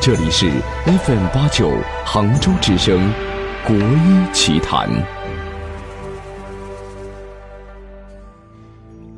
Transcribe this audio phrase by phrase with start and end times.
[0.00, 0.48] 这里是
[0.84, 1.72] FM 八九
[2.04, 3.12] 杭州之声
[3.66, 4.88] 国医奇谈。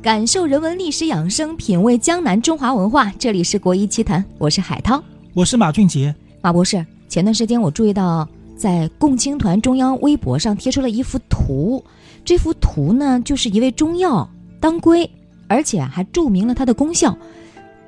[0.01, 3.11] 感受人文历史养生，品味江南中华文化。
[3.19, 5.03] 这里是国医奇谈，我是海涛，
[5.35, 6.13] 我是马俊杰。
[6.41, 8.27] 马博士，前段时间我注意到，
[8.57, 11.83] 在共青团中央微博上贴出了一幅图，
[12.25, 14.27] 这幅图呢，就是一味中药
[14.59, 15.07] 当归，
[15.47, 17.15] 而且还注明了它的功效。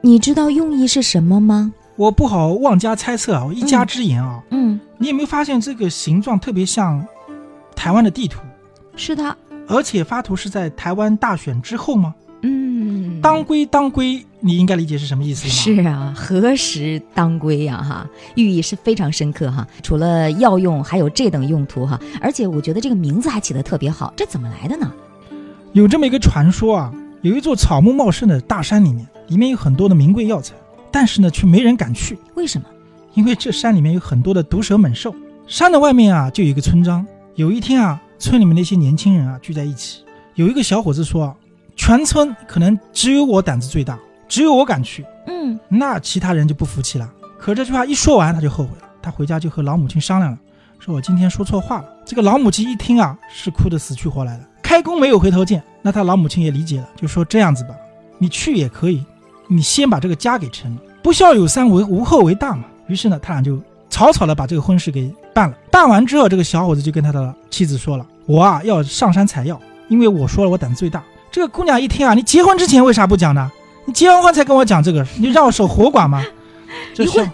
[0.02, 1.74] 你知道用意是什么吗？
[2.02, 4.42] 我不好妄加猜测啊，我一家之言啊。
[4.50, 7.06] 嗯，你有没有发现这个形状特别像
[7.76, 8.42] 台湾的地图？
[8.96, 9.38] 是它。
[9.68, 12.16] 而且发图是在台湾大选之后吗？
[12.42, 15.54] 嗯，当归当归，你应该理解是什么意思吗？
[15.54, 17.78] 是啊，何时当归呀？
[17.78, 19.68] 哈，寓意是非常深刻哈。
[19.84, 22.00] 除了药用，还有这等用途哈。
[22.20, 24.92] 而且我觉得这个名字还起得特别好，这怎么来的呢？
[25.74, 30.56] 有这么一个传说啊，有一座草木茂盛的大山里面，里面有很多的名贵药材，
[30.92, 32.18] 但是呢，却没人敢去。
[32.36, 32.68] 为什么？
[33.14, 35.16] 因为这山里面有很多的毒蛇猛兽。
[35.48, 37.06] 山的外面啊，就有一个村庄。
[37.36, 38.02] 有一天啊。
[38.20, 40.04] 村里面那些年轻人啊聚在一起，
[40.36, 41.36] 有一个小伙子说
[41.76, 43.98] ：“全村可能只有我胆子最大，
[44.28, 47.12] 只有我敢去。”嗯，那其他人就不服气了。
[47.40, 48.88] 可这句话一说完，他就后悔了。
[49.02, 50.38] 他回家就和老母亲商量了，
[50.78, 51.90] 说我今天说错话了。
[52.06, 55.64] 这个老母亲一听啊，是哭得死去活来的，开弓没有回头箭。
[55.82, 57.74] 那他老母亲也理解了，就说这样子吧，
[58.20, 59.04] 你去也可以，
[59.54, 60.82] 你先把这个家给成了。
[61.04, 62.64] 不孝有三，为无后为大嘛。
[62.88, 65.56] 于是呢，他俩就草草的把这个婚事给办了。
[65.70, 68.06] 办完之后，这个小伙子就跟他的妻子说了。
[68.26, 71.04] 我啊要上山采药，因为我说了我胆子最大。
[71.30, 73.52] 这个姑娘一听啊，你结婚之前为啥不讲呢？
[73.86, 76.24] 你结完婚才跟我讲这个，你让我守活寡吗？
[76.94, 77.30] 这是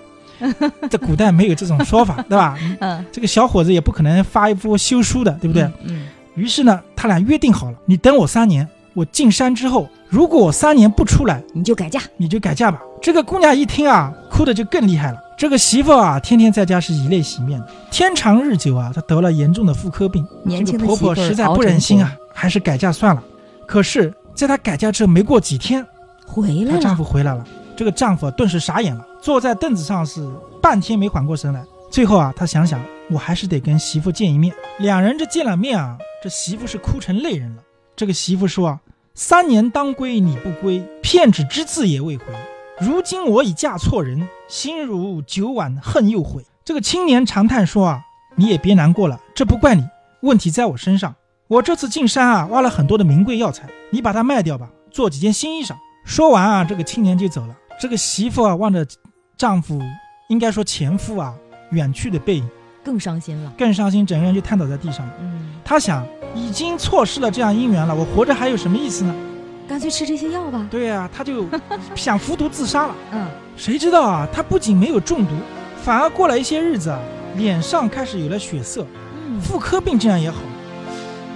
[0.89, 2.57] 在 古代没有这种说法， 对吧？
[2.79, 5.69] 嗯，这个小伙子也不可能发一幅休书的，对不对？
[5.83, 6.07] 嗯。
[6.35, 12.79] 于是呢，他俩约定好了，你等我三年，我进山之后，如果我三年不出来，你就改嫁，你就改嫁吧。
[13.01, 15.17] 这个姑娘一听啊，哭的就更厉害了。
[15.37, 17.67] 这个媳妇啊，天天在家是以泪洗面的。
[17.91, 20.25] 天长日久啊，她得了严重的妇科病。
[20.43, 23.23] 年轻的婆婆实在不忍心啊，还是改嫁算了。
[23.67, 25.85] 可是，在她改嫁之后没过几天，
[26.25, 26.71] 回来了。
[26.71, 27.45] 她丈夫回来了，
[27.75, 30.25] 这个丈夫顿时傻眼了，坐在凳子上是
[30.61, 31.63] 半天没缓过神来。
[31.91, 34.53] 最后啊，他想想，我还是得跟媳妇见一面。
[34.79, 37.61] 两人这见了面啊，这媳妇是哭成泪人了。
[37.95, 38.79] 这个媳妇说啊
[39.19, 42.25] ：“三年当归你不归，片纸之字也未回。”
[42.79, 46.45] 如今我已嫁错人，心如酒碗恨又悔。
[46.63, 48.01] 这个青年长叹说：“啊，
[48.35, 49.83] 你也别难过了，这不怪你，
[50.21, 51.15] 问题在我身上。
[51.47, 55.75] 我这次进山啊，挖了很多的名贵药材，你把它卖掉吧，做几件新衣裳。”
[56.05, 57.57] 说完啊，这个青年就走了。
[57.81, 58.85] 这个媳妇啊，望着
[59.35, 59.81] 丈夫，
[60.29, 61.33] 应该说前夫啊，
[61.71, 62.47] 远去的背影，
[62.87, 65.05] 更伤心了，更伤心，整个人就瘫倒在地上。
[65.19, 69.13] 嗯，他想，已经错失了这样姻缘了，我活着还有什么意思呢？
[69.67, 70.65] 干脆吃这些药吧。
[70.71, 71.45] 对呀，他就
[71.95, 72.95] 想服毒自杀了。
[73.11, 73.27] 嗯，
[73.57, 75.31] 谁知道啊，他不仅没有中毒，
[75.83, 76.97] 反而过了一些日子啊，
[77.35, 78.85] 脸上开始有了血色。
[79.27, 80.37] 嗯，妇科病这样也好。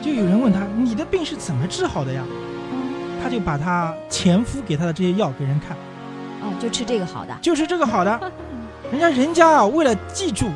[0.02, 2.24] 就有人问他：“你的病是怎么治好的呀？”
[3.22, 5.76] 他就把他前夫给他的这些药给人看。
[6.42, 7.38] 哦，就吃这个好的。
[7.42, 8.32] 就吃这个好的。
[8.92, 10.48] 人家人家啊，为了记住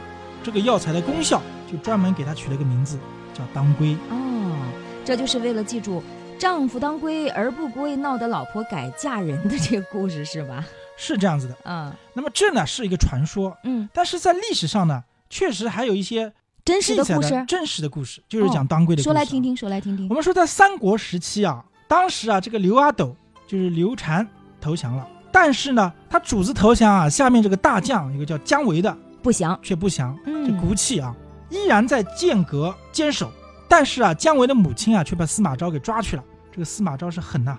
[0.45, 2.99] 这个药材的功效，就专门给它取了个名字，
[3.33, 3.97] 叫当归。
[4.11, 4.55] 哦，
[5.03, 6.03] 这就是为了记住。
[6.37, 10.63] 丈夫当归而不归，闹得老婆改嫁人的这个故事是吧？
[10.97, 11.91] 是这样子的，嗯。
[12.13, 13.89] 那么这呢是一个传说，嗯。
[13.91, 16.31] 但是在历史上呢，确实还有一些
[16.63, 19.05] 真实的故事，真实的故事就是讲当归的故事。
[19.05, 20.07] 说来听听，说来听听。
[20.09, 23.15] 我们说在三国时期啊，当时啊这个刘阿斗
[23.47, 24.27] 就是刘禅
[24.61, 31.15] 投降了，但是呢他主子投降啊，下面这个大将一个叫姜维的不降，却不降，嗯，这骨气啊，
[31.49, 33.31] 依然在剑阁坚守。
[33.67, 36.23] 但是啊，姜维的母亲啊，却把司马昭给抓去了。
[36.51, 37.57] 这个司马昭是狠呐，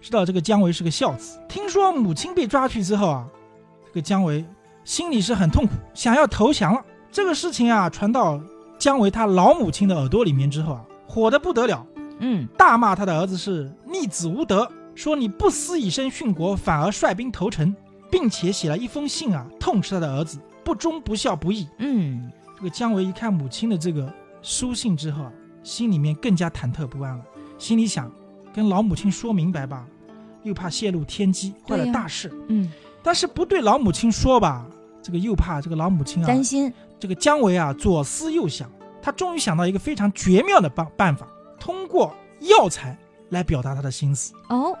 [0.00, 1.38] 知道这个姜维是个孝子。
[1.48, 3.26] 听说母亲被抓去之后啊，
[3.86, 4.44] 这个姜维
[4.82, 6.82] 心里是很痛苦，想要投降了。
[7.10, 8.40] 这个事情啊，传到
[8.78, 11.86] 姜维他老母亲的耳朵里面之后啊，火的不得了，
[12.18, 17.76] 嗯，大骂他的儿子是逆子无德，说你不思以身殉国，反而率兵投诚，
[18.10, 21.68] 并且写了一封信啊，痛斥他的儿子不忠不孝不义。
[21.78, 24.12] 嗯，这个姜维一看母亲的这个
[24.42, 25.32] 书信之后啊。
[25.64, 27.24] 心里面更加忐忑不安了，
[27.56, 28.10] 心里想，
[28.52, 29.86] 跟老母亲说明白吧，
[30.42, 32.28] 又怕泄露天机，坏了大事。
[32.48, 32.68] 嗯，
[33.00, 34.66] 但是不对老母亲说吧，
[35.00, 38.68] 这个又怕这个老母亲啊，担心，这个姜维啊左思右想，
[39.00, 41.28] 他终于想到一个非常绝妙的办办法，
[41.60, 42.98] 通过药材
[43.28, 44.34] 来表达他的心思。
[44.48, 44.76] 哦，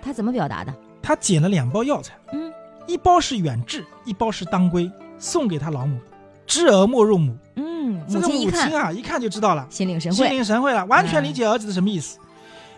[0.00, 0.72] 他怎么表达的？
[1.02, 2.52] 他捡了两包药材，嗯
[2.86, 4.88] 一包是远志，一包是当归，
[5.20, 5.96] 送给他老母。
[6.44, 12.18] 知儿莫若母，嗯，这个母亲啊，一看就知道了，心心领神会，心领神会了，完全理解儿子的什么意思。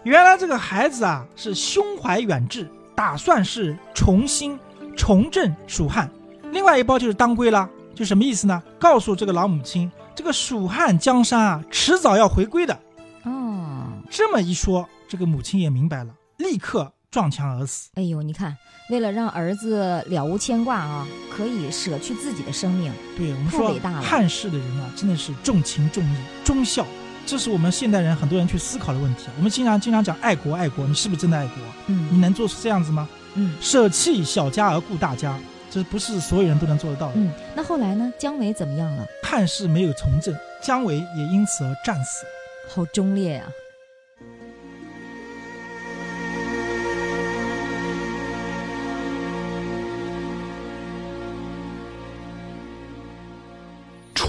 [0.03, 4.59] 原来这个孩子啊是胸怀远志，打算是重新
[4.94, 6.11] 重振蜀汉。
[6.50, 8.62] 另外一包就是当归啦，就什么意思呢？
[8.79, 12.79] 告诉这个老母亲，这个蜀汉江山啊，迟早要回归的。
[13.23, 17.91] 哦，这么一说，这个母亲也明白了，立刻撞墙而死。
[17.94, 18.56] 哎呦，你看，
[18.88, 26.87] 为了让儿子了无牵挂啊，可以舍去自己的生命，对我们说太伟大，了汉室的人啊，真的是重情重义、忠孝，
[27.26, 29.32] 这是我们现代人很多人去思考的问题啊。
[29.37, 31.56] 我们经常经常讲爱国爱国，你是不是真的爱国？
[31.88, 33.06] 嗯你嗯能做出这样子吗？
[33.35, 35.38] 嗯舍弃小家而顾大家，
[35.70, 37.12] 这不是所有人都能做得到的。
[37.17, 37.31] 嗯。
[37.55, 38.11] 那后来呢？
[38.19, 39.06] 姜维怎么样了？
[39.23, 42.25] 汉室没有从政，姜维也因此而战死。
[42.69, 43.44] 好忠烈呀、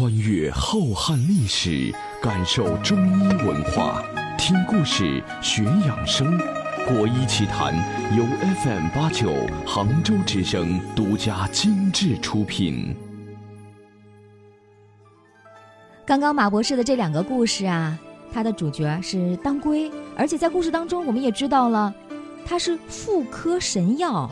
[0.04, 1.90] 穿越浩瀚历史，
[2.22, 4.04] 感受中医文化，
[4.38, 6.38] 听故事学养生。
[6.86, 7.74] 国医奇谈
[8.14, 8.26] 由
[8.66, 9.34] FM 八九
[9.66, 12.94] 杭州之声独家精致出品。
[16.06, 17.98] 刚刚马博士的这两个故事啊，
[18.34, 21.96] 它的主角是当归，而且在故事当中我们也知道了，
[22.46, 24.30] 它是妇科神药，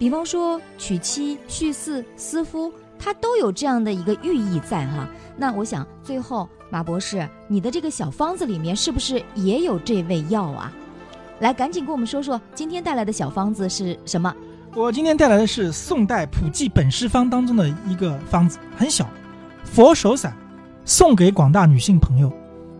[0.00, 2.72] 比方说娶妻、续嗣、思夫，
[3.02, 5.08] 它都有这样的一个寓意在哈。
[5.36, 10.72] 那我想最后马博士，你的这个小方子里面是不是也有这味药啊？
[11.40, 14.32] 来，赶紧跟我们说说今天带来的小方子是什么？
[14.76, 19.08] 我今天带来的是宋代普济本师方当中的一个方子，很小，
[19.64, 20.32] 佛手散，
[20.84, 22.32] 送给广大女性朋友。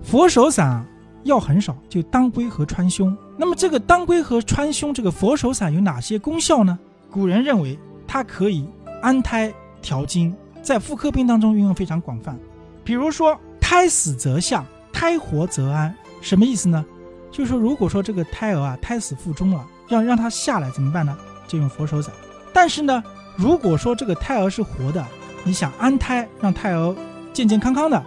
[0.03, 0.87] 佛手散，
[1.25, 3.15] 药很少，就当归和川芎。
[3.37, 6.79] 那么这个当归和川芎这个佛手散有哪些功效呢？
[7.11, 8.67] 古人认为它可以
[9.03, 9.53] 安胎
[9.83, 12.39] 调经，在妇科病当中运用非常广泛。
[12.85, 16.85] 比如说胎死则下，胎活则安，什么意思呢？
[17.31, 21.17] 就是说，如果说这个胎儿啊胎死腹中了，要让它下来怎么办呢？
[21.47, 22.13] 就用佛手散。
[22.53, 23.03] 但是呢，
[23.37, 25.05] 如果说这个胎儿是活的，
[25.45, 26.95] 你想安胎，让胎儿
[27.33, 28.03] 健健康康的，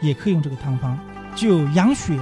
[0.00, 0.98] 也可以用这个汤方，
[1.36, 2.18] 具有养血、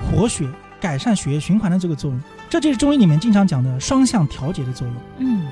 [0.00, 0.48] 活血、
[0.80, 2.20] 改善血液循环的这个作用。
[2.50, 4.96] 这就是中医里面经常讲的双向调节的作用。
[5.18, 5.46] 嗯，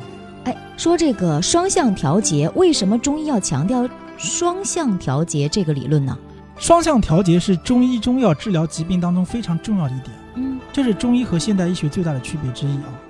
[0.45, 6.17] 哎，说这个双向调节，为什么中医要强调双向调节这个理论呢？
[6.59, 13.01] 双向调节是中医中药治疗疾病当中非常重要的一点，嗯这是中医和现代医学最大的区别之一啊。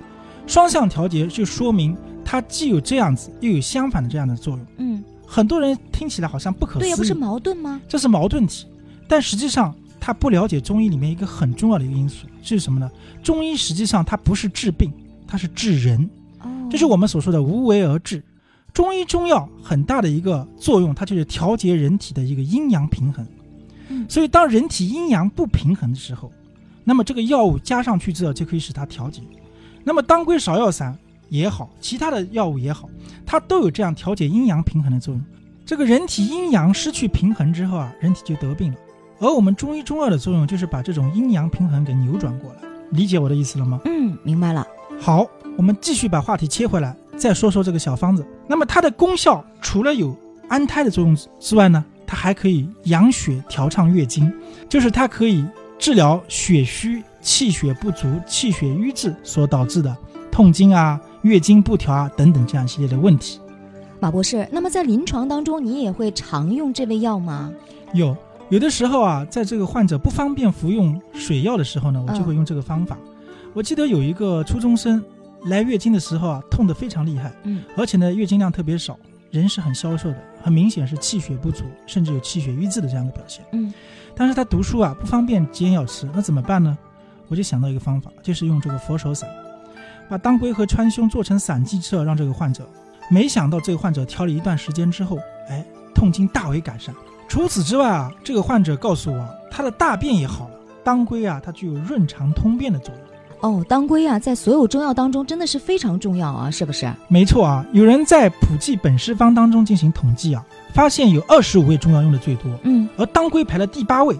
[0.47, 4.65] 双向调节就说明它既有这样子，又有相反的这样的作用。
[4.77, 7.81] 嗯，很多人听起来好像不可思议，对呀，不是矛盾吗？
[7.87, 8.65] 这是矛盾体，
[9.07, 12.89] 但实际上他不了解中医里面一个很重要的一个因素是什么呢？
[13.21, 14.91] 中医实际上它不是治病，
[15.27, 16.09] 它是治人，哦，
[16.71, 18.23] 这是我们所说的无为而治。
[18.73, 23.25] 中医中药很大的一个作用，它就是调节人体的一个阴阳平衡。
[23.89, 26.31] 嗯所以当人体阴阳不平衡的时候，
[26.85, 29.21] 那么这个药物加上去之后就可以使它调节。
[29.83, 30.97] 那么当归芍药散
[31.27, 32.89] 也好，其他的药物也好，
[33.25, 35.21] 它都有这样调节阴阳平衡的作用。
[35.65, 38.77] 这个人体阴阳失去平衡之后啊，人体就得病了。
[39.19, 42.57] 而我们中医中药的作用就是把这种阴阳平衡给扭转过来。
[42.91, 43.79] 理解我的意思了吗？
[43.85, 44.65] 嗯，明白了。
[44.99, 45.27] 好，
[45.61, 48.25] 我们继续把话题切回来，再说说这个小方子。
[48.47, 54.33] 那么它的功效除了有安胎的作用之外呢，它还可以养血、调畅月经，
[54.67, 55.45] 就是它可以
[55.77, 59.95] 治疗血虚、气血不足、气血瘀滞所导致的
[60.31, 63.39] 痛经啊、月经不调啊等等这样一系列的问题。
[63.99, 67.53] 马博士，那么在临床当中，你也会常用这味药吗？
[67.93, 68.17] 有
[68.49, 72.97] 有的时候啊，在这个患者不方便服用水药的时候呢，我就会用这个方法。
[73.53, 75.03] 我记得有一个初中生
[75.45, 78.97] 来月经的时候啊，痛得非常厉害，嗯，而且呢月经量特别少，
[79.31, 83.43] 人是很消瘦的，很明显是气血不足，甚至有气血瘀滞的这样的表现。
[83.51, 83.73] 嗯，
[84.15, 86.77] 但是他读书啊不方便煎药吃，那怎么办呢？
[87.27, 89.29] 我就想到一个方法，就是用这个佛手散，
[90.09, 92.67] 把当归和川芎做成散剂之后让这个患者。
[93.09, 95.17] 没想到这个患者调理一段时间之后，
[95.49, 96.93] 哎，痛经大为改善。
[97.27, 100.55] 除此之外啊，这个患者告诉我，他的大便也好了。
[100.83, 103.10] 当归啊，它具有润肠通便的作用。
[103.41, 106.91] 哦，当归啊，在所有中药当中真的是非常重要啊，是不是？
[107.07, 114.15] 没错啊，有人在普济本师方当中进行统计啊，发现有二十五味中药用的最多，嗯，而当归排了第八位。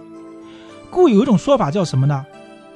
[0.90, 2.26] 故有一种说法叫什么呢？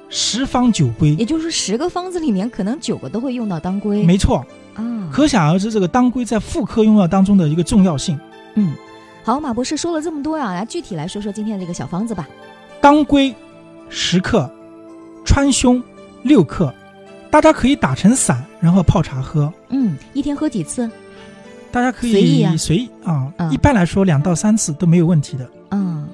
[0.08, 1.14] 十方九归。
[1.16, 4.04] 也就是十个方子里面，可能九个都会用到当归。
[4.04, 8.18] 没错，啊，可想而知，这个当归在妇科用药当中的一个重要性。
[8.54, 8.72] 嗯，
[9.24, 12.28] 好，马博士说了这么多呀，来具体来说说今天的这个小方子吧。
[12.80, 13.34] 当归
[13.88, 14.48] 十克，
[15.24, 15.82] 川芎
[16.26, 16.72] 六克，
[17.30, 19.52] 大家可以打成散，然后泡茶喝。
[19.68, 20.90] 嗯，一天喝几次？
[21.70, 25.48] 大家可以随意啊随意啊，嗯一般来说两到三次都没有问题的。
[25.70, 26.08] 嗯，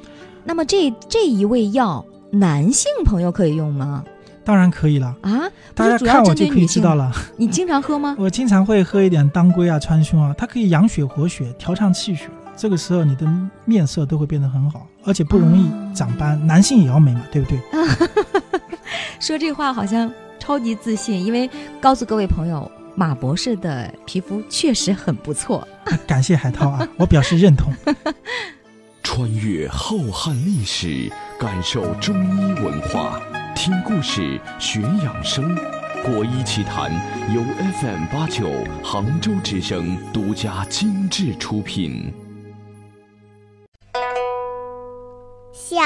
[0.45, 4.05] 那么这这一味药，男性朋友可以用吗？
[4.45, 5.43] 当然可以了，啊，
[5.73, 6.67] 大家看我就可以？
[6.67, 7.13] 知道了。
[7.37, 8.17] 你经常喝吗？
[8.21, 12.29] 我经常会喝一点当归啊、川芎啊，它可以养血活血、调畅气血。
[12.57, 13.27] 这个时候你的
[13.65, 16.45] 面色都会变得很好，而且不容易长斑。
[16.47, 17.61] 男性也要美嘛，对不对？
[19.23, 21.49] 说这话好像超级自信，因为
[21.81, 25.67] 告诉各位朋友，马博士的皮肤确实很不错。
[26.09, 27.73] 感谢海涛啊， 我表示认同。
[29.05, 33.23] 穿越浩瀚历史，感受中医文化，
[33.55, 35.57] 听故事学养生。
[36.05, 36.91] 国医奇谈
[37.33, 37.41] 由
[37.81, 38.51] FM 八九
[38.83, 42.13] 杭州之声独家精致出品。
[45.53, 45.79] 小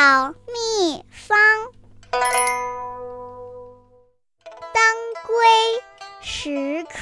[0.46, 1.36] 秘方：
[6.46, 6.94] 十克，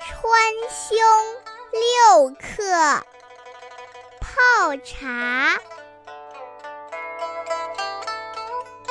[0.00, 0.32] 川
[0.70, 0.94] 芎
[1.70, 3.04] 六克，
[4.18, 5.60] 泡茶。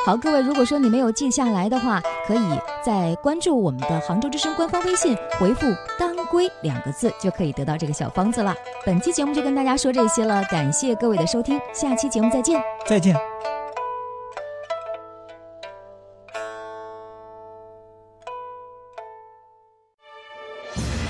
[0.05, 5.65] 好，各位，如果说你没有记下来的话，可以在关注我们的杭州之声官方微信，回复
[5.97, 8.53] “当归”两个字，就可以得到这个小方子了。
[8.85, 12.61] 本期节目就跟大家说这些了，感谢各位的收听，下期节目再见。
[12.85, 13.15] 再见。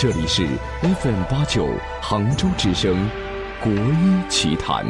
[0.00, 0.46] 这里是
[0.80, 1.66] FM 八九
[2.00, 3.10] 杭州之声，
[3.60, 4.86] 国医奇谈。